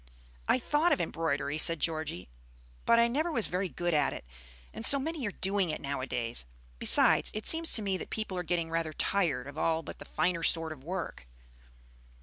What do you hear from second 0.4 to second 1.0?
"I thought of